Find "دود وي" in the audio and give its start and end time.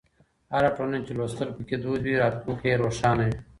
1.83-2.15